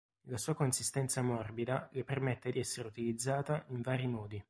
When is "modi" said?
4.07-4.39